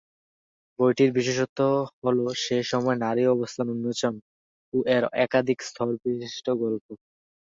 বইটির 0.79 1.11
বিশেষত্ব 1.13 1.59
হল 1.99 2.17
সে 2.43 2.57
সময়ে 2.71 3.01
নারী 3.05 3.23
অবস্থান 3.27 3.67
উন্মোচন 3.69 4.13
ও 4.73 4.87
এর 4.95 5.03
একাধিক-স্তর 5.25 5.87
বিশিষ্ট 6.03 6.47
গল্প। 6.61 6.85